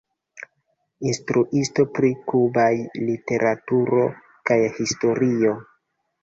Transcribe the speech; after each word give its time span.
Instruisto 1.09 1.85
pri 1.97 2.09
kubaj 2.31 2.71
literaturo 3.11 4.07
kaj 4.51 4.59
historio. 4.81 5.55